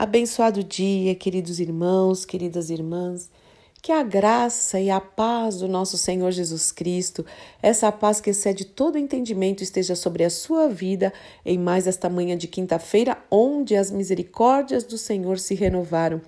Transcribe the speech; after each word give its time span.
Abençoado 0.00 0.62
dia, 0.62 1.12
queridos 1.16 1.58
irmãos, 1.58 2.24
queridas 2.24 2.70
irmãs. 2.70 3.28
Que 3.82 3.90
a 3.90 4.00
graça 4.04 4.78
e 4.78 4.88
a 4.90 5.00
paz 5.00 5.56
do 5.56 5.66
nosso 5.66 5.98
Senhor 5.98 6.30
Jesus 6.30 6.70
Cristo, 6.70 7.26
essa 7.60 7.90
paz 7.90 8.20
que 8.20 8.30
excede 8.30 8.64
todo 8.64 8.96
entendimento, 8.96 9.60
esteja 9.60 9.96
sobre 9.96 10.22
a 10.22 10.30
sua 10.30 10.68
vida 10.68 11.12
em 11.44 11.58
mais 11.58 11.88
esta 11.88 12.08
manhã 12.08 12.36
de 12.36 12.46
quinta-feira, 12.46 13.18
onde 13.28 13.74
as 13.74 13.90
misericórdias 13.90 14.84
do 14.84 14.96
Senhor 14.96 15.36
se 15.36 15.56
renovaram. 15.56 16.22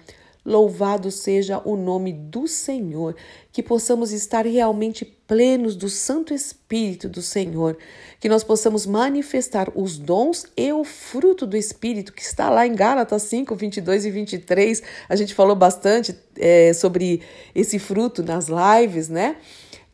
Louvado 0.45 1.09
seja 1.13 1.63
o 1.65 1.77
nome 1.77 2.13
do 2.13 2.49
Senhor, 2.49 3.15
que 3.53 3.63
possamos 3.63 4.11
estar 4.11 4.47
realmente 4.47 5.05
plenos 5.31 5.77
do 5.77 5.89
Santo 5.89 6.35
Espírito 6.35 7.09
do 7.09 7.23
Senhor, 7.23 7.79
que 8.19 8.29
nós 8.29 8.43
possamos 8.43 8.85
manifestar 8.85 9.71
os 9.77 9.97
dons 9.97 10.45
e 10.57 10.73
o 10.73 10.83
fruto 10.83 11.47
do 11.47 11.57
Espírito, 11.57 12.13
que 12.13 12.21
está 12.21 12.51
lá 12.51 12.67
em 12.67 12.75
Gálatas 12.75 13.23
5, 13.23 13.55
22 13.55 14.07
e 14.07 14.11
23. 14.11 14.83
A 15.09 15.15
gente 15.15 15.33
falou 15.33 15.55
bastante 15.55 16.19
é, 16.37 16.73
sobre 16.73 17.23
esse 17.55 17.79
fruto 17.79 18.25
nas 18.25 18.49
lives, 18.49 19.09
né? 19.09 19.37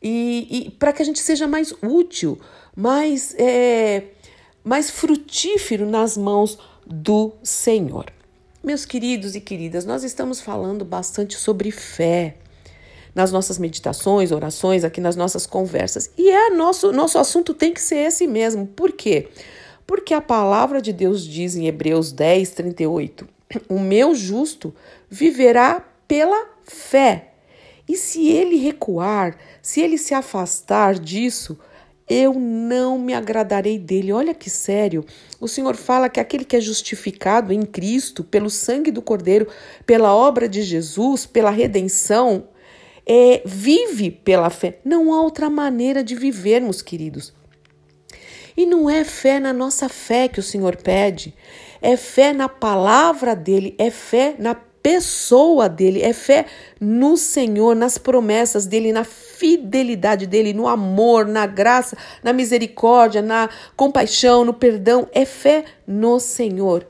E, 0.03 0.47
e 0.49 0.71
para 0.71 0.91
que 0.91 1.03
a 1.03 1.05
gente 1.05 1.19
seja 1.19 1.47
mais 1.47 1.71
útil, 1.83 2.41
mais, 2.75 3.35
é, 3.39 4.05
mais 4.65 4.91
frutífero 4.91 5.85
nas 5.85 6.17
mãos 6.17 6.59
do 6.87 7.35
Senhor. 7.43 8.07
Meus 8.65 8.87
queridos 8.87 9.35
e 9.35 9.41
queridas, 9.43 9.85
nós 9.85 10.03
estamos 10.03 10.41
falando 10.41 10.83
bastante 10.83 11.37
sobre 11.37 11.71
fé 11.71 12.37
nas 13.17 13.33
nossas 13.33 13.59
meditações, 13.59 14.31
orações, 14.31 14.85
aqui 14.85 15.01
nas 15.01 15.17
nossas 15.17 15.47
conversas. 15.47 16.11
E 16.19 16.29
é 16.31 16.51
nosso 16.51 16.93
nosso 16.93 17.19
assunto 17.19 17.55
tem 17.55 17.73
que 17.73 17.81
ser 17.81 17.97
esse 17.97 18.27
mesmo. 18.27 18.67
Por 18.67 18.93
quê? 18.93 19.29
Porque 19.87 20.13
a 20.13 20.21
palavra 20.21 20.83
de 20.83 20.93
Deus 20.93 21.25
diz 21.25 21.57
em 21.57 21.67
Hebreus 21.67 22.13
10, 22.13 22.51
38: 22.51 23.27
O 23.71 23.81
meu 23.81 24.15
justo 24.15 24.75
viverá 25.09 25.83
pela 26.07 26.47
fé. 26.65 27.33
E 27.89 27.97
se 27.97 28.29
ele 28.29 28.57
recuar, 28.57 29.39
se 29.63 29.81
ele 29.81 29.97
se 29.97 30.13
afastar 30.13 30.99
disso, 30.99 31.59
eu 32.07 32.35
não 32.35 32.99
me 32.99 33.15
agradarei 33.15 33.79
dele. 33.79 34.13
Olha 34.13 34.35
que 34.35 34.51
sério. 34.51 35.03
O 35.41 35.49
Senhor 35.49 35.75
fala 35.75 36.11
que 36.11 36.21
aquele 36.21 36.45
que 36.45 36.57
é 36.57 36.61
justificado 36.61 37.51
em 37.51 37.63
Cristo, 37.63 38.23
pelo 38.23 38.51
sangue 38.51 38.91
do 38.91 39.01
Cordeiro, 39.01 39.49
pela 39.87 40.15
obra 40.15 40.47
de 40.47 40.63
Jesus, 40.63 41.25
pela 41.25 41.51
redenção, 41.51 42.49
é, 43.07 43.41
vive 43.45 44.11
pela 44.11 44.51
fé. 44.51 44.79
Não 44.85 45.15
há 45.15 45.23
outra 45.23 45.49
maneira 45.49 46.03
de 46.03 46.15
vivermos, 46.15 46.83
queridos. 46.83 47.33
E 48.57 48.67
não 48.67 48.89
é 48.91 49.05
fé 49.05 49.39
na 49.39 49.53
nossa 49.53 49.89
fé 49.89 50.29
que 50.29 50.41
o 50.41 50.43
Senhor 50.43 50.77
pede, 50.77 51.35
é 51.81 51.97
fé 51.97 52.33
na 52.33 52.49
palavra 52.49 53.37
dele, 53.37 53.75
é 53.79 53.91
fé 53.91 54.35
na 54.39 54.55
pessoa 54.55 55.69
dele, 55.69 56.01
é 56.01 56.13
fé 56.13 56.47
no 56.81 57.17
Senhor, 57.17 57.77
nas 57.77 57.99
promessas 57.99 58.67
dele, 58.67 58.93
na 58.93 59.05
fidelidade 59.05 60.27
dele, 60.27 60.55
no 60.55 60.67
amor, 60.67 61.27
na 61.27 61.45
graça, 61.45 61.99
na 62.23 62.33
misericórdia, 62.33 63.21
na 63.21 63.51
compaixão, 63.77 64.45
no 64.45 64.55
perdão. 64.55 65.07
É 65.13 65.25
fé 65.27 65.65
no 65.87 66.19
Senhor. 66.19 66.87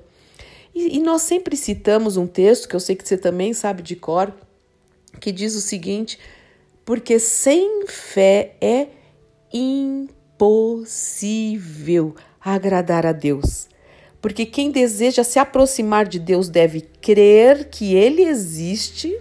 E, 0.74 0.98
e 0.98 1.00
nós 1.00 1.22
sempre 1.22 1.56
citamos 1.56 2.16
um 2.16 2.26
texto 2.26 2.68
que 2.68 2.76
eu 2.76 2.80
sei 2.80 2.94
que 2.94 3.08
você 3.08 3.16
também 3.16 3.52
sabe 3.54 3.82
de 3.82 3.96
cor, 3.96 4.32
que 5.20 5.32
diz 5.32 5.54
o 5.54 5.60
seguinte: 5.60 6.18
porque 6.84 7.18
sem 7.18 7.86
fé 7.86 8.54
é 8.60 8.86
impossível 9.52 10.14
agradar 12.40 13.04
a 13.04 13.12
Deus. 13.12 13.68
Porque 14.20 14.46
quem 14.46 14.70
deseja 14.70 15.24
se 15.24 15.38
aproximar 15.38 16.06
de 16.06 16.18
Deus 16.18 16.48
deve 16.48 16.80
crer 16.80 17.68
que 17.70 17.94
Ele 17.94 18.22
existe 18.22 19.16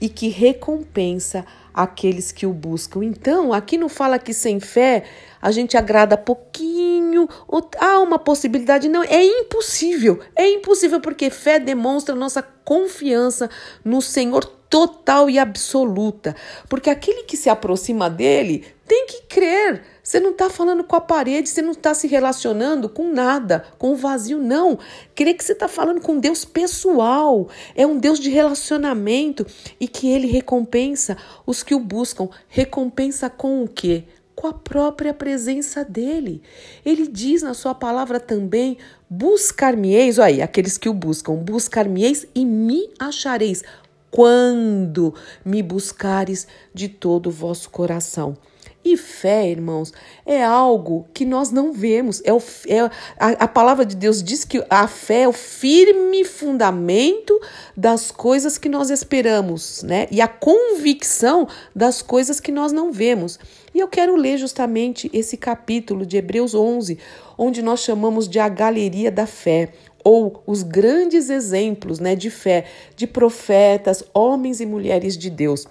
e 0.00 0.08
que 0.08 0.28
recompensa 0.28 1.44
aqueles 1.72 2.32
que 2.32 2.46
o 2.46 2.52
buscam. 2.52 3.04
Então, 3.04 3.52
aqui 3.52 3.76
não 3.78 3.88
fala 3.88 4.18
que 4.18 4.32
sem 4.32 4.58
fé 4.60 5.04
a 5.40 5.50
gente 5.50 5.76
agrada 5.76 6.16
pouquinho, 6.16 7.28
ou 7.46 7.68
há 7.78 7.98
uma 8.00 8.18
possibilidade. 8.18 8.88
Não, 8.88 9.02
é 9.02 9.24
impossível. 9.24 10.20
É 10.36 10.48
impossível 10.48 11.00
porque 11.00 11.30
fé 11.30 11.58
demonstra 11.58 12.14
nossa 12.14 12.42
confiança 12.42 13.48
no 13.84 14.00
Senhor 14.02 14.59
total 14.70 15.28
e 15.28 15.38
absoluta. 15.38 16.34
Porque 16.68 16.88
aquele 16.88 17.24
que 17.24 17.36
se 17.36 17.50
aproxima 17.50 18.08
dele 18.08 18.64
tem 18.86 19.06
que 19.06 19.22
crer. 19.22 19.82
Você 20.02 20.18
não 20.20 20.30
está 20.30 20.48
falando 20.48 20.84
com 20.84 20.96
a 20.96 21.00
parede, 21.00 21.48
você 21.48 21.60
não 21.60 21.72
está 21.72 21.92
se 21.92 22.06
relacionando 22.06 22.88
com 22.88 23.12
nada, 23.12 23.64
com 23.78 23.92
o 23.92 23.96
vazio, 23.96 24.38
não. 24.38 24.78
Crer 25.14 25.34
que 25.34 25.44
você 25.44 25.52
está 25.52 25.68
falando 25.68 26.00
com 26.00 26.18
Deus 26.18 26.44
pessoal. 26.44 27.48
É 27.74 27.86
um 27.86 27.98
Deus 27.98 28.20
de 28.20 28.30
relacionamento 28.30 29.44
e 29.78 29.88
que 29.88 30.08
ele 30.08 30.28
recompensa 30.28 31.16
os 31.44 31.62
que 31.62 31.74
o 31.74 31.80
buscam. 31.80 32.28
Recompensa 32.48 33.28
com 33.28 33.64
o 33.64 33.68
quê? 33.68 34.04
com 34.40 34.46
a 34.46 34.54
própria 34.54 35.12
presença 35.12 35.84
dele. 35.84 36.40
Ele 36.82 37.06
diz 37.06 37.42
na 37.42 37.52
sua 37.52 37.74
palavra 37.74 38.18
também: 38.18 38.78
buscar-me-eis, 39.08 40.18
aí, 40.18 40.40
aqueles 40.40 40.78
que 40.78 40.88
o 40.88 40.94
buscam, 40.94 41.34
buscar-me-eis 41.34 42.26
e 42.34 42.46
me 42.46 42.88
achareis 42.98 43.62
quando 44.10 45.14
me 45.44 45.62
buscares 45.62 46.46
de 46.74 46.88
todo 46.88 47.28
o 47.28 47.32
vosso 47.32 47.70
coração. 47.70 48.36
E 48.82 48.96
fé, 48.96 49.50
irmãos, 49.50 49.92
é 50.24 50.42
algo 50.42 51.06
que 51.12 51.26
nós 51.26 51.50
não 51.50 51.70
vemos. 51.70 52.22
É, 52.24 52.32
o, 52.32 52.42
é 52.66 52.80
a, 53.18 53.28
a, 53.44 53.48
palavra 53.48 53.84
de 53.84 53.94
Deus 53.94 54.22
diz 54.22 54.42
que 54.42 54.64
a 54.70 54.88
fé 54.88 55.22
é 55.22 55.28
o 55.28 55.34
firme 55.34 56.24
fundamento 56.24 57.38
das 57.76 58.10
coisas 58.10 58.56
que 58.56 58.70
nós 58.70 58.88
esperamos, 58.88 59.82
né? 59.82 60.08
E 60.10 60.22
a 60.22 60.26
convicção 60.26 61.46
das 61.76 62.00
coisas 62.00 62.40
que 62.40 62.50
nós 62.50 62.72
não 62.72 62.90
vemos. 62.90 63.38
E 63.74 63.78
eu 63.78 63.86
quero 63.86 64.16
ler 64.16 64.38
justamente 64.38 65.10
esse 65.12 65.36
capítulo 65.36 66.06
de 66.06 66.16
Hebreus 66.16 66.54
11, 66.54 66.98
onde 67.36 67.60
nós 67.60 67.80
chamamos 67.80 68.26
de 68.26 68.38
a 68.38 68.48
galeria 68.48 69.10
da 69.10 69.26
fé, 69.26 69.72
ou 70.04 70.42
os 70.46 70.62
grandes 70.62 71.30
exemplos 71.30 71.98
né, 71.98 72.14
de 72.14 72.30
fé 72.30 72.64
de 72.96 73.06
profetas, 73.06 74.04
homens 74.14 74.60
e 74.60 74.66
mulheres 74.66 75.16
de 75.16 75.30
Deus. 75.30 75.66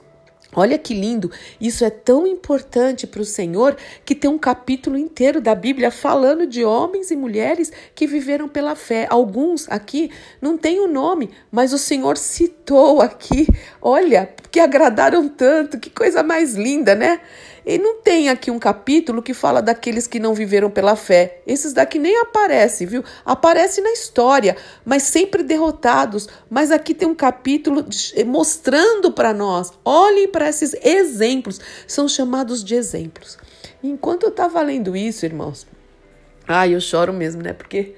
Olha 0.56 0.80
que 0.80 0.96
lindo, 0.96 1.32
isso 1.62 1.86
é 1.86 1.92
tão 1.92 2.26
importante 2.26 3.06
para 3.06 3.22
o 3.22 3.26
Senhor 3.26 3.78
que 4.04 4.16
tem 4.16 4.28
um 4.28 4.38
capítulo 4.38 4.98
inteiro 4.98 5.40
da 5.40 5.54
Bíblia 5.54 5.92
falando 5.92 6.48
de 6.48 6.66
homens 6.66 7.12
e 7.12 7.16
mulheres 7.16 7.72
que 7.94 8.08
viveram 8.08 8.50
pela 8.50 8.76
fé. 8.76 9.06
Alguns 9.12 9.70
aqui 9.70 10.10
não 10.42 10.58
têm 10.58 10.80
o 10.80 10.88
nome, 10.88 11.30
mas 11.52 11.72
o 11.72 11.78
Senhor 11.78 12.18
citou 12.18 13.00
aqui. 13.00 13.48
Olha, 13.80 14.28
que 14.52 14.60
agradaram 14.60 15.30
tanto, 15.30 15.80
que 15.80 15.92
coisa 15.92 16.24
mais 16.24 16.56
linda, 16.56 16.96
né? 16.96 17.22
E 17.70 17.78
não 17.78 18.02
tem 18.02 18.30
aqui 18.30 18.50
um 18.50 18.58
capítulo 18.58 19.22
que 19.22 19.32
fala 19.32 19.62
daqueles 19.62 20.08
que 20.08 20.20
não 20.20 20.34
viveram 20.34 20.72
pela 20.72 20.96
fé. 20.96 21.40
Esses 21.46 21.72
daqui 21.72 22.00
nem 22.00 22.20
aparecem, 22.20 22.88
viu? 22.88 23.04
Aparece 23.24 23.80
na 23.80 23.92
história, 23.92 24.58
mas 24.84 25.04
sempre 25.04 25.44
derrotados. 25.44 26.28
Mas 26.50 26.72
aqui 26.72 26.96
tem 26.96 27.08
um 27.08 27.14
capítulo 27.14 27.86
mostrando 28.26 29.12
para 29.12 29.36
nós. 29.36 29.72
Olhem 29.86 30.28
para 30.28 30.50
esses 30.50 30.74
exemplos. 30.84 31.62
São 31.86 32.08
chamados 32.08 32.64
de 32.64 32.74
exemplos. 32.74 33.38
Enquanto 33.84 34.24
eu 34.24 34.30
estava 34.30 34.60
lendo 34.64 34.98
isso, 34.98 35.24
irmãos, 35.24 35.68
ai, 36.48 36.74
eu 36.74 36.82
choro 36.82 37.14
mesmo, 37.14 37.44
né? 37.44 37.54
Porque 37.54 37.94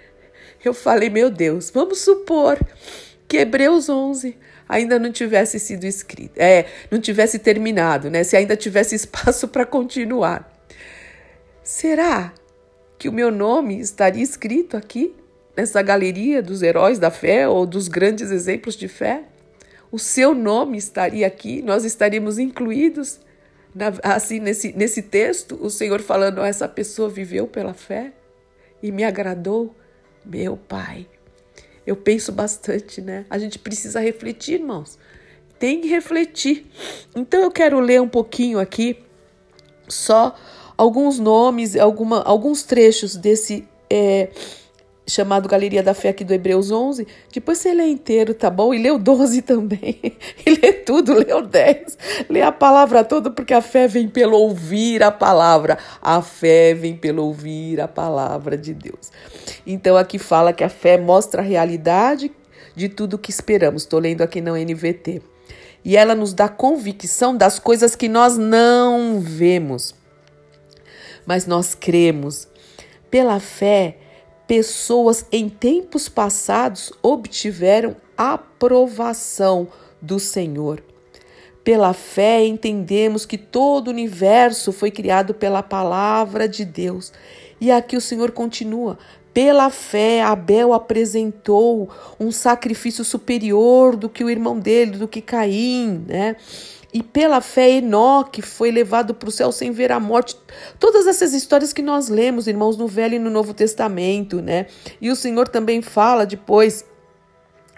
eu 0.66 0.74
falei, 0.74 1.10
meu 1.10 1.30
Deus, 1.30 1.72
vamos 1.74 2.02
supor 2.02 2.60
que 3.26 3.38
Hebreus 3.38 3.88
11 3.88 4.38
ainda 4.72 4.98
não 4.98 5.12
tivesse 5.12 5.60
sido 5.60 5.84
escrito, 5.84 6.38
é, 6.38 6.66
não 6.90 7.02
tivesse 7.02 7.38
terminado, 7.38 8.10
né? 8.10 8.24
Se 8.24 8.38
ainda 8.38 8.56
tivesse 8.56 8.96
espaço 8.96 9.50
para 9.50 9.66
continuar. 9.66 10.50
Será 11.62 12.34
que 12.98 13.10
o 13.10 13.12
meu 13.12 13.30
nome 13.30 13.82
estaria 13.82 14.24
escrito 14.24 14.78
aqui 14.78 15.14
nessa 15.58 15.82
galeria 15.82 16.42
dos 16.42 16.62
heróis 16.64 16.98
da 16.98 17.12
fé 17.12 17.50
ou 17.50 17.66
dos 17.66 17.90
grandes 17.90 18.32
exemplos 18.32 18.76
de 18.76 18.88
fé? 18.88 19.24
O 19.92 20.00
seu 20.00 20.34
nome 20.34 20.78
estaria 20.78 21.28
aqui, 21.28 21.62
nós 21.62 21.84
estaríamos 21.84 22.40
incluídos 22.40 23.20
na, 23.76 23.92
assim 24.04 24.40
nesse, 24.40 24.72
nesse 24.72 25.02
texto, 25.02 25.60
o 25.62 25.70
Senhor 25.70 26.00
falando: 26.00 26.42
essa 26.42 26.68
pessoa 26.68 27.10
viveu 27.10 27.46
pela 27.46 27.74
fé 27.74 28.14
e 28.82 28.90
me 28.90 29.04
agradou, 29.04 29.76
meu 30.26 30.56
Pai. 30.56 31.08
Eu 31.86 31.96
penso 31.96 32.32
bastante, 32.32 33.02
né? 33.02 33.26
A 33.30 33.38
gente 33.38 33.58
precisa 33.58 34.00
refletir, 34.00 34.56
irmãos. 34.56 34.98
Tem 35.58 35.82
que 35.82 35.88
refletir. 35.88 36.66
Então 37.16 37.42
eu 37.42 37.52
quero 37.52 37.80
ler 37.80 38.02
um 38.02 38.10
pouquinho 38.10 38.60
aqui 38.60 39.04
só 39.88 40.36
alguns 40.78 41.20
nomes, 41.20 41.76
alguma, 41.76 42.22
alguns 42.22 42.64
trechos 42.64 43.16
desse 43.16 43.68
é, 43.90 44.30
chamado 45.08 45.50
Galeria 45.50 45.84
da 45.84 45.94
Fé 45.94 46.10
aqui 46.10 46.24
do 46.24 46.34
Hebreus 46.34 46.72
11. 46.72 47.08
Depois 47.34 47.58
você 47.58 47.74
lê 47.74 47.88
inteiro, 47.88 48.34
tá 48.34 48.50
bom? 48.50 48.74
E 48.74 48.82
lê 48.82 48.92
o 48.92 48.98
12 48.98 49.42
também. 49.44 50.00
E 50.46 50.50
lê 50.50 50.74
tudo, 50.74 51.14
lê 51.14 51.34
o 51.34 51.42
10. 51.42 51.98
Lê 52.30 52.42
a 52.42 52.52
palavra 52.52 53.04
toda, 53.04 53.30
porque 53.30 53.54
a 53.54 53.62
fé 53.62 53.88
vem 53.88 54.08
pelo 54.08 54.38
ouvir 54.38 55.04
a 55.04 55.12
palavra. 55.12 55.78
A 56.02 56.22
fé 56.22 56.74
vem 56.74 56.96
pelo 56.96 57.26
ouvir 57.26 57.82
a 57.82 57.88
palavra 57.88 58.58
de 58.58 58.74
Deus. 58.74 59.12
Então 59.66 59.98
aqui 59.98 60.18
fala 60.18 60.54
que 60.54 60.64
a 60.64 60.70
fé 60.70 60.98
mostra 60.98 61.42
a 61.42 61.46
realidade 61.46 62.32
de 62.76 62.88
tudo 62.88 63.18
que 63.18 63.32
esperamos. 63.32 63.84
Estou 63.84 64.00
lendo 64.00 64.22
aqui 64.22 64.40
na 64.42 64.52
NVT. 64.54 65.22
E 65.84 65.98
ela 65.98 66.14
nos 66.14 66.34
dá 66.34 66.48
convicção 66.48 67.36
das 67.36 67.58
coisas 67.58 67.96
que 67.96 68.08
nós 68.08 68.38
não 68.38 69.20
vemos, 69.20 69.96
mas 71.26 71.48
nós 71.48 71.74
cremos. 71.74 72.48
Pela 73.10 73.40
fé, 73.40 73.98
pessoas 74.52 75.26
em 75.32 75.48
tempos 75.48 76.10
passados 76.10 76.92
obtiveram 77.02 77.96
aprovação 78.18 79.70
do 80.02 80.20
Senhor. 80.20 80.84
Pela 81.64 81.94
fé, 81.94 82.46
entendemos 82.46 83.26
que 83.26 83.38
todo 83.38 83.88
o 83.88 83.92
universo 83.92 84.74
foi 84.74 84.92
criado 84.92 85.34
pela 85.34 85.64
palavra 85.64 86.50
de 86.50 86.66
Deus. 86.66 87.14
E 87.62 87.72
aqui 87.72 87.96
o 87.96 88.02
Senhor 88.02 88.32
continua: 88.32 89.00
pela 89.34 89.70
fé, 89.70 90.22
Abel 90.22 90.74
apresentou 90.74 91.90
um 92.20 92.30
sacrifício 92.30 93.06
superior 93.06 93.96
do 93.96 94.10
que 94.10 94.22
o 94.22 94.30
irmão 94.30 94.60
dele, 94.60 94.98
do 94.98 95.08
que 95.08 95.22
Caim, 95.22 96.04
né? 96.06 96.36
E 96.94 97.02
pela 97.02 97.40
fé, 97.40 97.70
Enoque 97.70 98.42
foi 98.42 98.70
levado 98.70 99.14
para 99.14 99.30
o 99.30 99.32
céu 99.32 99.52
sem 99.52 99.72
ver 99.72 99.92
a 99.92 100.00
morte. 100.00 100.36
Todas 100.80 101.08
essas 101.08 101.34
histórias 101.34 101.72
que 101.72 101.82
nós 101.82 102.10
lemos, 102.10 102.48
irmãos, 102.48 102.76
no 102.76 102.88
Velho 102.88 103.16
e 103.16 103.20
no 103.20 103.30
Novo 103.30 103.54
Testamento, 103.54 104.42
né? 104.42 104.66
E 105.00 105.10
o 105.10 105.16
Senhor 105.16 105.48
também 105.48 105.82
fala 105.82 106.26
depois. 106.26 106.86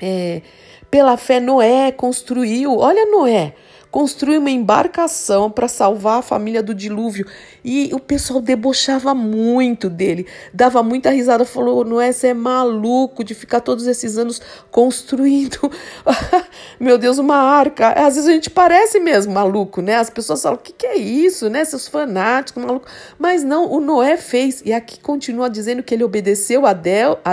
É, 0.01 0.41
pela 0.89 1.15
fé, 1.15 1.39
Noé 1.39 1.91
construiu. 1.91 2.77
Olha, 2.77 3.05
Noé 3.05 3.53
construiu 3.93 4.39
uma 4.39 4.49
embarcação 4.49 5.51
para 5.51 5.67
salvar 5.67 6.17
a 6.17 6.21
família 6.23 6.63
do 6.63 6.73
dilúvio. 6.73 7.27
E 7.63 7.91
o 7.93 7.99
pessoal 7.99 8.41
debochava 8.41 9.13
muito 9.13 9.87
dele, 9.87 10.25
dava 10.51 10.81
muita 10.81 11.11
risada, 11.11 11.45
falou: 11.45 11.85
Noé, 11.85 12.11
você 12.11 12.29
é 12.29 12.33
maluco 12.33 13.23
de 13.23 13.35
ficar 13.35 13.61
todos 13.61 13.85
esses 13.85 14.17
anos 14.17 14.41
construindo, 14.71 15.71
meu 16.79 16.97
Deus, 16.97 17.19
uma 17.19 17.37
arca. 17.37 17.89
Às 17.89 18.15
vezes 18.15 18.27
a 18.27 18.33
gente 18.33 18.49
parece 18.49 18.99
mesmo 18.99 19.31
maluco, 19.31 19.79
né? 19.79 19.97
As 19.97 20.09
pessoas 20.09 20.41
falam: 20.41 20.57
o 20.57 20.61
que, 20.61 20.73
que 20.73 20.87
é 20.87 20.97
isso, 20.97 21.47
né? 21.47 21.63
Seus 21.63 21.87
fanáticos, 21.87 22.63
maluco. 22.63 22.87
Mas 23.19 23.43
não, 23.43 23.71
o 23.71 23.79
Noé 23.79 24.17
fez, 24.17 24.63
e 24.65 24.73
aqui 24.73 24.99
continua 24.99 25.51
dizendo 25.51 25.83
que 25.83 25.93
ele 25.93 26.03
obedeceu 26.03 26.63
a 26.65 26.73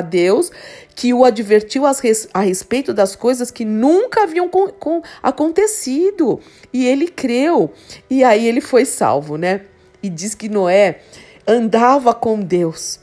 Deus 0.03 0.53
que 0.95 1.15
o 1.15 1.25
advertiu 1.25 1.85
a 1.87 2.41
respeito 2.41 2.93
das 2.93 3.17
coisas 3.17 3.51
que 3.51 3.65
nunca 3.65 4.25
haviam 4.25 4.49
com, 4.49 4.69
com, 4.69 5.03
acontecido. 5.23 6.41
E 6.73 6.87
ele 6.87 7.09
creu. 7.09 7.73
E 8.09 8.23
aí 8.23 8.47
ele 8.47 8.61
foi 8.61 8.85
salvo, 8.85 9.37
né? 9.37 9.63
E 10.03 10.09
diz 10.09 10.35
que 10.35 10.49
Noé 10.49 11.01
andava 11.47 12.15
com 12.15 12.41
Deus 12.41 13.01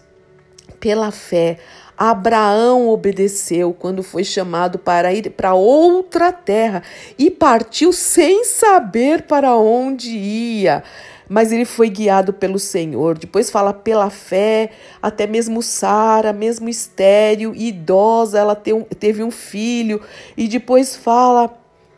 pela 0.80 1.12
fé. 1.12 1.58
Abraão 1.98 2.88
obedeceu 2.90 3.74
quando 3.74 4.04
foi 4.04 4.24
chamado 4.24 4.78
para 4.78 5.12
ir 5.12 5.32
para 5.32 5.56
outra 5.56 6.32
terra 6.32 6.84
e 7.18 7.32
partiu 7.32 7.92
sem 7.92 8.44
saber 8.44 9.24
para 9.24 9.56
onde 9.56 10.12
ia 10.12 10.84
mas 11.30 11.52
ele 11.52 11.66
foi 11.66 11.90
guiado 11.90 12.34
pelo 12.34 12.60
Senhor. 12.60 13.18
Depois 13.18 13.50
fala 13.50 13.74
pela 13.74 14.10
fé, 14.10 14.72
até 15.02 15.28
mesmo 15.28 15.62
Sara, 15.62 16.32
mesmo 16.34 16.70
estéril 16.70 17.54
e 17.56 17.70
idosa, 17.70 18.40
ela 18.40 18.56
teve 18.56 19.24
um 19.24 19.32
filho. 19.32 20.02
E 20.36 20.48
depois 20.48 20.96
fala 20.96 21.54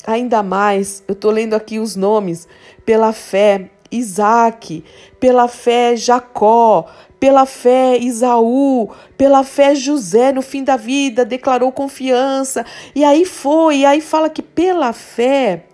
ainda 0.06 0.42
mais, 0.42 1.04
eu 1.08 1.14
estou 1.14 1.32
lendo 1.32 1.54
aqui 1.54 1.80
os 1.80 1.96
nomes, 1.96 2.48
pela 2.86 3.14
fé, 3.14 3.70
Isaac, 3.92 4.84
pela 5.20 5.48
fé, 5.48 5.96
Jacó, 5.96 6.86
pela 7.20 7.46
fé, 7.46 7.98
Isaú, 7.98 8.90
pela 9.18 9.44
fé, 9.44 9.76
José, 9.76 10.32
no 10.32 10.42
fim 10.42 10.64
da 10.64 10.78
vida, 10.78 11.26
declarou 11.26 11.72
confiança. 11.72 12.66
E 12.96 13.04
aí 13.04 13.26
foi, 13.26 13.80
e 13.80 13.86
aí 13.86 14.00
fala 14.00 14.30
que 14.30 14.42
pela 14.42 14.94
fé, 14.94 15.66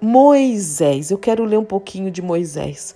Moisés, 0.00 1.10
eu 1.10 1.18
quero 1.18 1.44
ler 1.44 1.58
um 1.58 1.64
pouquinho 1.64 2.10
de 2.10 2.20
Moisés. 2.20 2.94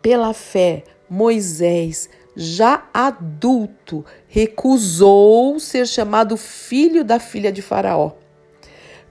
Pela 0.00 0.32
fé, 0.32 0.84
Moisés, 1.08 2.08
já 2.34 2.88
adulto, 2.94 4.04
recusou 4.26 5.60
ser 5.60 5.86
chamado 5.86 6.36
filho 6.36 7.04
da 7.04 7.20
filha 7.20 7.52
de 7.52 7.60
Faraó, 7.60 8.12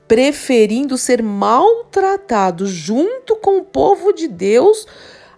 preferindo 0.08 0.98
ser 0.98 1.22
maltratado 1.22 2.66
junto 2.66 3.36
com 3.36 3.60
o 3.60 3.66
povo 3.66 4.12
de 4.12 4.28
Deus 4.28 4.88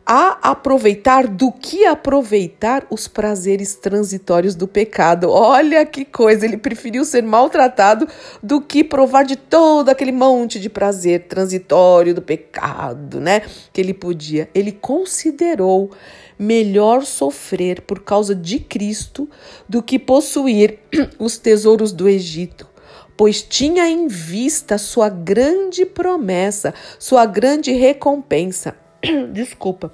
a 0.05 0.51
aproveitar 0.51 1.27
do 1.27 1.51
que 1.51 1.85
aproveitar 1.85 2.85
os 2.89 3.07
prazeres 3.07 3.75
transitórios 3.75 4.55
do 4.55 4.67
pecado. 4.67 5.29
Olha 5.29 5.85
que 5.85 6.03
coisa, 6.03 6.45
ele 6.45 6.57
preferiu 6.57 7.05
ser 7.05 7.23
maltratado 7.23 8.07
do 8.41 8.59
que 8.59 8.83
provar 8.83 9.23
de 9.23 9.35
todo 9.35 9.89
aquele 9.89 10.11
monte 10.11 10.59
de 10.59 10.69
prazer 10.69 11.27
transitório 11.27 12.13
do 12.13 12.21
pecado, 12.21 13.19
né? 13.19 13.41
Que 13.71 13.81
ele 13.81 13.93
podia. 13.93 14.49
Ele 14.53 14.71
considerou 14.71 15.91
melhor 16.37 17.05
sofrer 17.05 17.81
por 17.81 18.03
causa 18.03 18.33
de 18.33 18.59
Cristo 18.59 19.29
do 19.69 19.83
que 19.83 19.99
possuir 19.99 20.79
os 21.19 21.37
tesouros 21.37 21.91
do 21.91 22.09
Egito 22.09 22.71
pois 23.15 23.43
tinha 23.43 23.87
em 23.87 24.07
vista 24.07 24.79
sua 24.79 25.07
grande 25.07 25.85
promessa, 25.85 26.73
sua 26.97 27.23
grande 27.23 27.71
recompensa. 27.71 28.80
desculpa, 29.33 29.91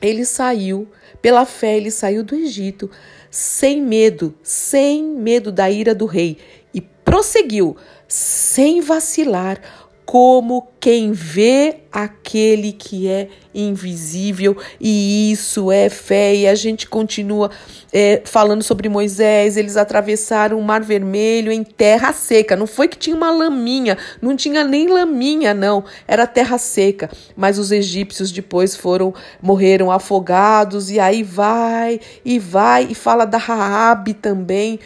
ele 0.00 0.24
saiu, 0.24 0.88
pela 1.20 1.44
fé, 1.44 1.76
ele 1.76 1.90
saiu 1.90 2.22
do 2.22 2.34
Egito 2.34 2.90
sem 3.30 3.82
medo, 3.82 4.34
sem 4.42 5.04
medo 5.04 5.52
da 5.52 5.70
ira 5.70 5.94
do 5.94 6.06
rei. 6.06 6.38
E 6.72 6.80
prosseguiu, 6.80 7.76
sem 8.06 8.80
vacilar, 8.80 9.60
como 10.08 10.66
quem 10.80 11.12
vê 11.12 11.80
aquele 11.92 12.72
que 12.72 13.06
é 13.06 13.28
invisível, 13.54 14.56
e 14.80 15.30
isso 15.30 15.70
é 15.70 15.90
fé. 15.90 16.34
E 16.34 16.48
a 16.48 16.54
gente 16.54 16.88
continua 16.88 17.50
é, 17.92 18.22
falando 18.24 18.62
sobre 18.62 18.88
Moisés, 18.88 19.58
eles 19.58 19.76
atravessaram 19.76 20.58
o 20.58 20.64
Mar 20.64 20.80
Vermelho 20.80 21.52
em 21.52 21.62
terra 21.62 22.10
seca. 22.14 22.56
Não 22.56 22.66
foi 22.66 22.88
que 22.88 22.96
tinha 22.96 23.14
uma 23.14 23.30
laminha, 23.30 23.98
não 24.22 24.34
tinha 24.34 24.64
nem 24.64 24.88
laminha, 24.88 25.52
não, 25.52 25.84
era 26.06 26.26
terra 26.26 26.56
seca. 26.56 27.10
Mas 27.36 27.58
os 27.58 27.70
egípcios 27.70 28.32
depois 28.32 28.74
foram, 28.74 29.12
morreram 29.42 29.92
afogados, 29.92 30.90
e 30.90 30.98
aí 30.98 31.22
vai 31.22 32.00
e 32.24 32.38
vai, 32.38 32.88
e 32.90 32.94
fala 32.94 33.26
da 33.26 33.36
Raabe 33.36 34.14
também. 34.14 34.80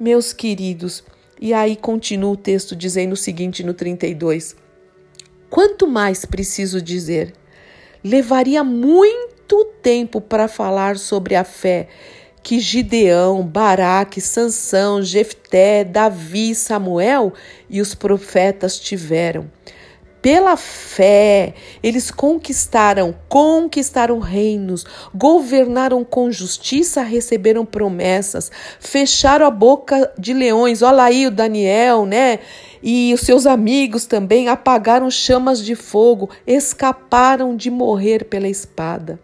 Meus 0.00 0.32
queridos, 0.32 1.04
e 1.38 1.52
aí 1.52 1.76
continua 1.76 2.30
o 2.30 2.36
texto 2.38 2.74
dizendo 2.74 3.12
o 3.12 3.16
seguinte 3.16 3.62
no 3.62 3.74
32: 3.74 4.61
Quanto 5.52 5.86
mais 5.86 6.24
preciso 6.24 6.80
dizer? 6.80 7.34
Levaria 8.02 8.64
muito 8.64 9.66
tempo 9.82 10.18
para 10.18 10.48
falar 10.48 10.96
sobre 10.96 11.36
a 11.36 11.44
fé 11.44 11.88
que 12.42 12.58
Gideão, 12.58 13.46
Baraque, 13.46 14.18
Sansão, 14.18 15.02
Jefté, 15.02 15.84
Davi, 15.84 16.54
Samuel 16.54 17.34
e 17.68 17.82
os 17.82 17.94
profetas 17.94 18.80
tiveram 18.80 19.50
pela 20.22 20.56
fé, 20.56 21.52
eles 21.82 22.12
conquistaram, 22.12 23.12
conquistaram 23.28 24.20
reinos, 24.20 24.86
governaram 25.12 26.04
com 26.04 26.30
justiça, 26.30 27.02
receberam 27.02 27.66
promessas, 27.66 28.48
fecharam 28.78 29.44
a 29.44 29.50
boca 29.50 30.12
de 30.16 30.32
leões. 30.32 30.80
Olha 30.80 31.02
aí 31.02 31.26
o 31.26 31.30
Daniel, 31.30 32.06
né? 32.06 32.38
E 32.82 33.14
os 33.14 33.20
seus 33.20 33.46
amigos 33.46 34.06
também 34.06 34.48
apagaram 34.48 35.10
chamas 35.10 35.64
de 35.64 35.74
fogo, 35.74 36.28
escaparam 36.46 37.54
de 37.54 37.70
morrer 37.70 38.24
pela 38.24 38.48
espada. 38.48 39.20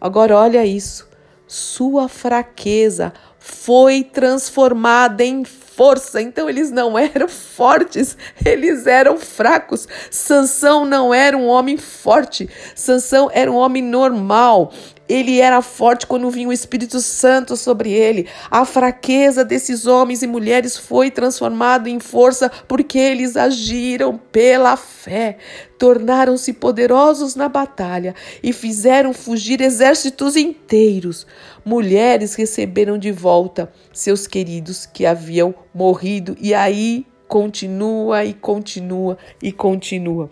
Agora 0.00 0.36
olha 0.36 0.64
isso. 0.64 1.08
Sua 1.46 2.08
fraqueza 2.08 3.12
foi 3.38 4.04
transformada 4.04 5.24
em 5.24 5.44
força. 5.44 6.22
Então 6.22 6.48
eles 6.48 6.70
não 6.70 6.98
eram 6.98 7.28
fortes, 7.28 8.16
eles 8.44 8.86
eram 8.86 9.18
fracos. 9.18 9.88
Sansão 10.10 10.84
não 10.84 11.12
era 11.12 11.36
um 11.36 11.46
homem 11.48 11.76
forte. 11.76 12.48
Sansão 12.74 13.30
era 13.32 13.50
um 13.50 13.56
homem 13.56 13.82
normal. 13.82 14.72
Ele 15.10 15.40
era 15.40 15.60
forte 15.60 16.06
quando 16.06 16.30
vinha 16.30 16.46
o 16.46 16.52
Espírito 16.52 17.00
Santo 17.00 17.56
sobre 17.56 17.90
ele. 17.90 18.28
A 18.48 18.64
fraqueza 18.64 19.44
desses 19.44 19.84
homens 19.84 20.22
e 20.22 20.26
mulheres 20.28 20.76
foi 20.76 21.10
transformada 21.10 21.90
em 21.90 21.98
força 21.98 22.48
porque 22.68 22.96
eles 22.96 23.36
agiram 23.36 24.16
pela 24.30 24.76
fé. 24.76 25.38
Tornaram-se 25.76 26.52
poderosos 26.52 27.34
na 27.34 27.48
batalha 27.48 28.14
e 28.40 28.52
fizeram 28.52 29.12
fugir 29.12 29.60
exércitos 29.60 30.36
inteiros. 30.36 31.26
Mulheres 31.64 32.36
receberam 32.36 32.96
de 32.96 33.10
volta 33.10 33.72
seus 33.92 34.28
queridos 34.28 34.86
que 34.86 35.04
haviam 35.04 35.52
morrido 35.74 36.36
e 36.40 36.54
aí 36.54 37.04
continua 37.26 38.24
e 38.24 38.32
continua 38.32 39.18
e 39.42 39.50
continua. 39.50 40.30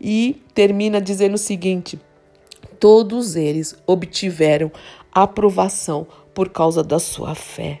E 0.00 0.40
termina 0.54 1.00
dizendo 1.00 1.34
o 1.34 1.38
seguinte: 1.38 1.98
todos 2.82 3.36
eles 3.36 3.76
obtiveram 3.86 4.72
aprovação 5.14 6.04
por 6.34 6.48
causa 6.48 6.82
da 6.82 6.98
sua 6.98 7.32
fé. 7.32 7.80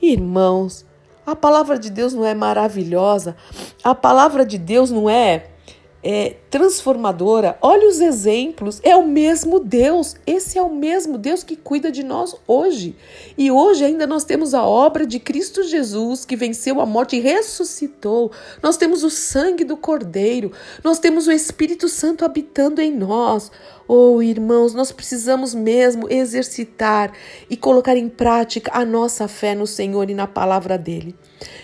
Irmãos, 0.00 0.86
A 1.26 1.34
palavra 1.34 1.78
de 1.78 1.90
Deus 1.90 2.12
não 2.12 2.24
é 2.24 2.34
maravilhosa? 2.34 3.34
A 3.82 3.94
palavra 3.94 4.44
de 4.44 4.58
Deus 4.58 4.90
não 4.90 5.08
é 5.08 5.46
é, 6.04 6.36
transformadora. 6.50 7.56
Olha 7.62 7.88
os 7.88 7.98
exemplos. 7.98 8.78
É 8.82 8.94
o 8.94 9.06
mesmo 9.06 9.58
Deus. 9.58 10.14
Esse 10.26 10.58
é 10.58 10.62
o 10.62 10.72
mesmo 10.72 11.16
Deus 11.16 11.42
que 11.42 11.56
cuida 11.56 11.90
de 11.90 12.02
nós 12.02 12.36
hoje. 12.46 12.94
E 13.38 13.50
hoje 13.50 13.82
ainda 13.82 14.06
nós 14.06 14.22
temos 14.22 14.52
a 14.52 14.62
obra 14.62 15.06
de 15.06 15.18
Cristo 15.18 15.62
Jesus 15.62 16.26
que 16.26 16.36
venceu 16.36 16.78
a 16.78 16.84
morte 16.84 17.16
e 17.16 17.20
ressuscitou. 17.20 18.30
Nós 18.62 18.76
temos 18.76 19.02
o 19.02 19.08
sangue 19.08 19.64
do 19.64 19.78
Cordeiro. 19.78 20.52
Nós 20.84 20.98
temos 20.98 21.26
o 21.26 21.32
Espírito 21.32 21.88
Santo 21.88 22.22
habitando 22.22 22.82
em 22.82 22.92
nós. 22.92 23.50
Oh, 23.86 24.22
irmãos, 24.22 24.72
nós 24.72 24.90
precisamos 24.90 25.54
mesmo 25.54 26.10
exercitar 26.10 27.12
e 27.50 27.56
colocar 27.56 27.96
em 27.96 28.08
prática 28.08 28.70
a 28.72 28.82
nossa 28.82 29.28
fé 29.28 29.54
no 29.54 29.66
Senhor 29.66 30.08
e 30.08 30.14
na 30.14 30.26
palavra 30.26 30.78
dele. 30.78 31.14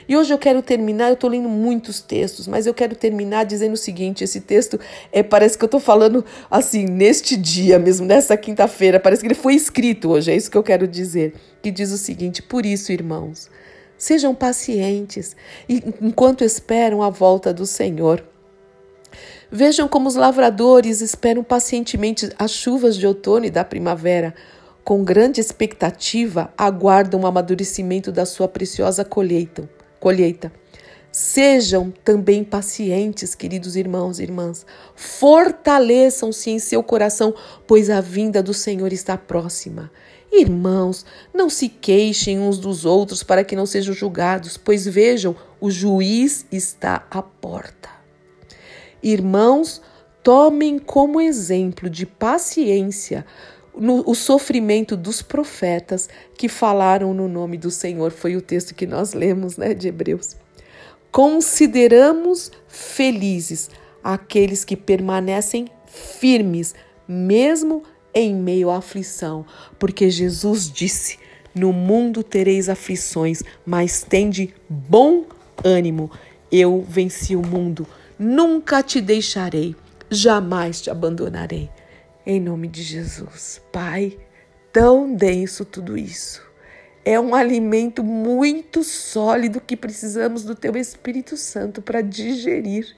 E 0.07 0.15
hoje 0.15 0.35
eu 0.35 0.37
quero 0.37 0.61
terminar, 0.61 1.09
eu 1.09 1.15
estou 1.15 1.31
lendo 1.31 1.49
muitos 1.49 2.01
textos, 2.01 2.47
mas 2.47 2.67
eu 2.67 2.75
quero 2.75 2.95
terminar 2.95 3.45
dizendo 3.45 3.73
o 3.73 3.77
seguinte: 3.77 4.23
esse 4.23 4.43
texto 4.43 4.79
é, 5.11 5.23
parece 5.23 5.57
que 5.57 5.65
eu 5.65 5.67
estou 5.69 5.81
falando 5.81 6.23
assim, 6.51 6.85
neste 6.85 7.39
dia 7.39 7.79
mesmo, 7.79 8.05
nessa 8.05 8.37
quinta-feira, 8.37 9.01
parece 9.01 9.23
que 9.23 9.29
ele 9.29 9.35
foi 9.35 9.55
escrito 9.55 10.11
hoje, 10.11 10.31
é 10.31 10.37
isso 10.37 10.51
que 10.51 10.59
eu 10.59 10.63
quero 10.63 10.87
dizer. 10.87 11.35
Que 11.63 11.71
diz 11.71 11.91
o 11.91 11.97
seguinte: 11.97 12.43
por 12.43 12.67
isso, 12.67 12.93
irmãos, 12.93 13.49
sejam 13.97 14.35
pacientes 14.35 15.35
enquanto 15.69 16.45
esperam 16.45 17.03
a 17.03 17.09
volta 17.09 17.53
do 17.55 17.65
Senhor. 17.65 18.23
Vejam 19.51 19.89
como 19.89 20.09
os 20.09 20.15
lavradores 20.15 21.01
esperam 21.01 21.43
pacientemente 21.43 22.31
as 22.39 22.53
chuvas 22.53 22.97
de 22.97 23.07
outono 23.07 23.47
e 23.47 23.51
da 23.51 23.65
primavera. 23.65 24.35
Com 24.85 25.05
grande 25.05 25.41
expectativa, 25.41 26.53
aguardam 26.57 27.21
o 27.21 27.27
amadurecimento 27.27 28.11
da 28.11 28.25
sua 28.25 28.49
preciosa 28.49 29.05
colheita. 29.05 29.69
colheita. 29.99 30.53
Sejam 31.13 31.93
também 32.05 32.45
pacientes, 32.45 33.35
queridos 33.35 33.75
irmãos 33.75 34.21
e 34.21 34.23
irmãs. 34.23 34.65
Fortaleçam-se 34.95 36.51
em 36.51 36.59
seu 36.61 36.85
coração, 36.85 37.35
pois 37.67 37.91
a 37.91 38.01
vinda 38.01 38.41
do 38.41 38.55
Senhor 38.55 38.93
está 38.93 39.19
próxima. 39.19 39.91
Irmãos, 40.33 41.05
não 41.35 41.51
se 41.51 41.69
queixem 41.69 42.39
uns 42.39 42.59
dos 42.59 42.85
outros 42.85 43.25
para 43.25 43.43
que 43.43 43.57
não 43.57 43.67
sejam 43.67 43.93
julgados, 43.93 44.57
pois 44.57 44.87
vejam, 44.87 45.35
o 45.61 45.69
juiz 45.69 46.47
está 46.53 47.05
à 47.11 47.21
porta. 47.21 48.00
Irmãos, 49.03 49.81
tomem 50.23 50.79
como 50.79 51.21
exemplo 51.21 51.89
de 51.89 52.05
paciência 52.05 53.25
no, 53.75 54.09
o 54.09 54.15
sofrimento 54.15 54.97
dos 54.97 55.23
profetas 55.23 56.09
que 56.37 56.49
falaram 56.49 57.15
no 57.15 57.29
nome 57.29 57.57
do 57.57 57.71
Senhor. 57.71 58.11
Foi 58.11 58.37
o 58.37 58.43
texto 58.43 58.75
que 58.75 58.87
nós 58.87 59.13
lemos, 59.13 59.57
né, 59.57 59.75
de 59.75 59.89
Hebreus. 59.89 60.37
Consideramos 61.11 62.53
felizes 62.69 63.71
aqueles 64.03 64.65
que 64.65 64.77
permanecem 64.77 65.67
firmes, 65.87 66.75
mesmo 67.07 67.83
em 68.15 68.35
meio 68.35 68.71
à 68.71 68.77
aflição, 68.77 69.45
porque 69.79 70.11
Jesus 70.11 70.71
disse: 70.71 71.19
No 71.55 71.73
mundo 71.73 72.23
tereis 72.23 72.69
aflições, 72.69 73.43
mas 73.65 74.03
tende 74.03 74.55
bom 74.69 75.25
ânimo. 75.65 76.11
Eu 76.51 76.85
venci 76.89 77.37
o 77.37 77.43
mundo. 77.43 77.87
Nunca 78.23 78.83
te 78.83 79.01
deixarei, 79.01 79.75
jamais 80.11 80.83
te 80.83 80.91
abandonarei. 80.91 81.71
Em 82.27 82.39
nome 82.39 82.69
de 82.69 82.83
Jesus. 82.83 83.63
Pai, 83.73 84.19
tão 84.71 85.15
denso 85.15 85.65
tudo 85.65 85.97
isso. 85.97 86.43
É 87.03 87.19
um 87.19 87.35
alimento 87.35 88.05
muito 88.05 88.85
sólido 88.85 89.59
que 89.59 89.75
precisamos 89.75 90.45
do 90.45 90.55
teu 90.55 90.77
Espírito 90.77 91.35
Santo 91.39 91.81
para 91.81 92.03
digerir. 92.03 92.95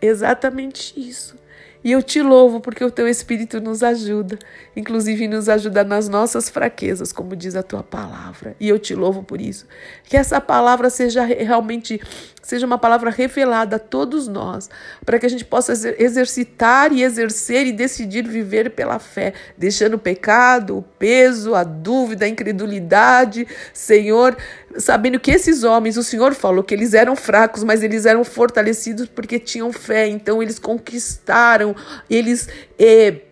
Exatamente 0.00 0.98
isso. 0.98 1.36
E 1.82 1.92
eu 1.92 2.02
te 2.02 2.20
louvo 2.20 2.60
porque 2.60 2.84
o 2.84 2.90
teu 2.90 3.08
Espírito 3.08 3.60
nos 3.60 3.82
ajuda, 3.82 4.38
inclusive 4.76 5.26
nos 5.26 5.48
ajuda 5.48 5.82
nas 5.82 6.08
nossas 6.08 6.50
fraquezas, 6.50 7.12
como 7.12 7.34
diz 7.34 7.56
a 7.56 7.62
tua 7.62 7.82
palavra. 7.82 8.54
E 8.60 8.68
eu 8.68 8.78
te 8.78 8.94
louvo 8.94 9.22
por 9.22 9.40
isso. 9.40 9.66
Que 10.04 10.16
essa 10.16 10.40
palavra 10.40 10.90
seja 10.90 11.24
realmente 11.24 12.00
seja 12.42 12.66
uma 12.66 12.78
palavra 12.78 13.10
revelada 13.10 13.76
a 13.76 13.78
todos 13.78 14.26
nós, 14.26 14.68
para 15.04 15.18
que 15.18 15.26
a 15.26 15.28
gente 15.28 15.44
possa 15.44 15.72
exercitar 15.98 16.92
e 16.92 17.02
exercer 17.02 17.66
e 17.66 17.72
decidir 17.72 18.26
viver 18.26 18.70
pela 18.70 18.98
fé, 18.98 19.34
deixando 19.56 19.94
o 19.94 19.98
pecado, 19.98 20.78
o 20.78 20.82
peso, 20.82 21.54
a 21.54 21.62
dúvida, 21.62 22.24
a 22.24 22.28
incredulidade, 22.28 23.46
Senhor, 23.72 24.36
sabendo 24.78 25.18
que 25.18 25.30
esses 25.30 25.64
homens, 25.64 25.96
o 25.96 26.02
Senhor 26.02 26.34
falou 26.34 26.62
que 26.62 26.74
eles 26.74 26.94
eram 26.94 27.16
fracos, 27.16 27.64
mas 27.64 27.82
eles 27.82 28.06
eram 28.06 28.24
fortalecidos 28.24 29.08
porque 29.08 29.38
tinham 29.38 29.72
fé, 29.72 30.06
então 30.06 30.42
eles 30.42 30.58
conquistaram, 30.58 31.74
eles. 32.08 32.48
Eh, 32.78 33.22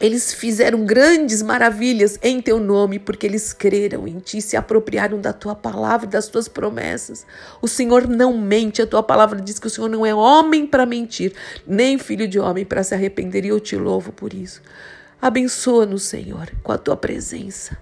eles 0.00 0.34
fizeram 0.34 0.84
grandes 0.84 1.40
maravilhas 1.40 2.18
em 2.20 2.42
teu 2.42 2.58
nome, 2.58 2.98
porque 2.98 3.24
eles 3.24 3.52
creram 3.52 4.08
em 4.08 4.18
ti, 4.18 4.42
se 4.42 4.56
apropriaram 4.56 5.20
da 5.20 5.32
tua 5.32 5.54
palavra 5.54 6.06
e 6.06 6.10
das 6.10 6.26
tuas 6.26 6.48
promessas. 6.48 7.24
O 7.62 7.68
Senhor 7.68 8.08
não 8.08 8.36
mente, 8.36 8.82
a 8.82 8.86
tua 8.88 9.04
palavra 9.04 9.40
diz 9.40 9.60
que 9.60 9.68
o 9.68 9.70
Senhor 9.70 9.88
não 9.88 10.04
é 10.04 10.12
homem 10.12 10.66
para 10.66 10.84
mentir, 10.84 11.32
nem 11.64 11.96
filho 11.96 12.26
de 12.26 12.40
homem 12.40 12.64
para 12.64 12.82
se 12.82 12.92
arrepender, 12.92 13.44
e 13.44 13.48
eu 13.48 13.60
te 13.60 13.76
louvo 13.76 14.10
por 14.10 14.34
isso. 14.34 14.60
Abençoa-nos, 15.22 16.02
Senhor, 16.02 16.50
com 16.64 16.72
a 16.72 16.76
tua 16.76 16.96
presença 16.96 17.78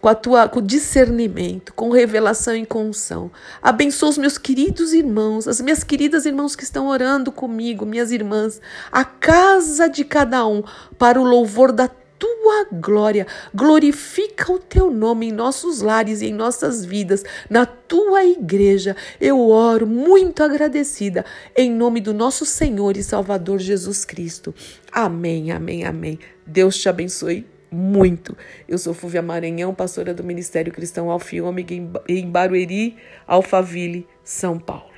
com 0.00 0.08
a 0.08 0.14
tua 0.14 0.48
com 0.48 0.62
discernimento, 0.62 1.74
com 1.74 1.90
revelação 1.90 2.56
e 2.56 2.64
com 2.64 2.86
unção. 2.86 3.30
Abençoa 3.62 4.10
os 4.10 4.18
meus 4.18 4.38
queridos 4.38 4.92
irmãos, 4.92 5.46
as 5.46 5.60
minhas 5.60 5.84
queridas 5.84 6.24
irmãos 6.24 6.56
que 6.56 6.64
estão 6.64 6.88
orando 6.88 7.30
comigo, 7.30 7.84
minhas 7.84 8.10
irmãs, 8.10 8.60
a 8.90 9.04
casa 9.04 9.88
de 9.88 10.04
cada 10.04 10.46
um 10.46 10.62
para 10.98 11.20
o 11.20 11.24
louvor 11.24 11.72
da 11.72 11.88
tua 11.88 12.66
glória. 12.70 13.26
Glorifica 13.54 14.52
o 14.52 14.58
teu 14.58 14.90
nome 14.90 15.28
em 15.28 15.32
nossos 15.32 15.80
lares 15.80 16.20
e 16.20 16.26
em 16.26 16.34
nossas 16.34 16.84
vidas, 16.84 17.24
na 17.48 17.64
tua 17.64 18.24
igreja. 18.24 18.94
Eu 19.20 19.48
oro 19.48 19.86
muito 19.86 20.42
agradecida 20.42 21.24
em 21.56 21.70
nome 21.70 22.00
do 22.00 22.12
nosso 22.12 22.44
Senhor 22.44 22.96
e 22.96 23.02
Salvador 23.02 23.58
Jesus 23.58 24.04
Cristo. 24.04 24.54
Amém, 24.92 25.50
amém, 25.50 25.84
amém. 25.84 26.18
Deus 26.46 26.76
te 26.76 26.88
abençoe 26.88 27.59
muito. 27.70 28.36
Eu 28.68 28.78
sou 28.78 28.92
Fúvia 28.92 29.22
Maranhão, 29.22 29.74
pastora 29.74 30.12
do 30.12 30.24
Ministério 30.24 30.72
Cristão 30.72 31.10
Alfiômega 31.10 31.74
em 32.08 32.30
Barueri, 32.30 32.96
Alphaville, 33.26 34.06
São 34.24 34.58
Paulo. 34.58 34.89